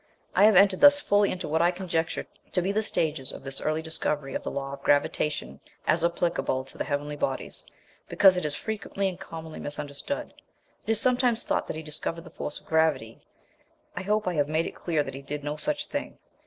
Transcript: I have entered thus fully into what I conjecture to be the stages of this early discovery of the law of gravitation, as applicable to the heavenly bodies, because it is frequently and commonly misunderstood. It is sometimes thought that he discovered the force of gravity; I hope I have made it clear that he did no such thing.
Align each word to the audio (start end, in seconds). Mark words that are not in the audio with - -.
I 0.33 0.45
have 0.45 0.55
entered 0.55 0.81
thus 0.81 0.99
fully 0.99 1.31
into 1.31 1.47
what 1.47 1.61
I 1.61 1.69
conjecture 1.69 2.25
to 2.53 2.61
be 2.63 2.71
the 2.71 2.81
stages 2.81 3.31
of 3.31 3.43
this 3.43 3.61
early 3.61 3.83
discovery 3.83 4.33
of 4.33 4.41
the 4.41 4.49
law 4.49 4.73
of 4.73 4.81
gravitation, 4.81 5.59
as 5.85 6.03
applicable 6.03 6.63
to 6.65 6.77
the 6.79 6.83
heavenly 6.85 7.15
bodies, 7.15 7.67
because 8.09 8.35
it 8.35 8.43
is 8.43 8.55
frequently 8.55 9.07
and 9.07 9.19
commonly 9.19 9.59
misunderstood. 9.59 10.33
It 10.87 10.89
is 10.89 10.99
sometimes 10.99 11.43
thought 11.43 11.67
that 11.67 11.75
he 11.75 11.83
discovered 11.83 12.23
the 12.23 12.31
force 12.31 12.59
of 12.59 12.65
gravity; 12.65 13.21
I 13.95 14.01
hope 14.01 14.27
I 14.27 14.33
have 14.33 14.47
made 14.49 14.65
it 14.65 14.73
clear 14.73 15.03
that 15.03 15.13
he 15.13 15.21
did 15.21 15.43
no 15.43 15.55
such 15.55 15.85
thing. 15.85 16.17